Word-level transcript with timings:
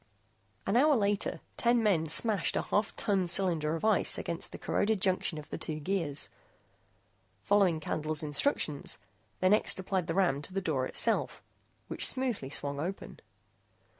An 0.65 0.75
hour 0.75 0.95
later 0.95 1.41
ten 1.57 1.83
men 1.83 2.07
smashed 2.07 2.55
a 2.55 2.63
half 2.63 2.95
ton 2.95 3.27
cylinder 3.27 3.75
of 3.75 3.85
ice 3.85 4.17
against 4.17 4.51
the 4.51 4.57
corroded 4.57 4.99
junction 4.99 5.37
of 5.37 5.47
the 5.51 5.59
two 5.59 5.79
gears. 5.79 6.29
Following 7.43 7.79
Candle's 7.79 8.23
instructions, 8.23 8.97
they 9.41 9.49
next 9.49 9.79
applied 9.79 10.07
the 10.07 10.15
ram 10.15 10.41
to 10.41 10.53
the 10.53 10.59
door 10.59 10.87
itself, 10.87 11.43
which 11.87 12.07
smoothly 12.07 12.49
swung 12.49 12.79
open. 12.79 13.19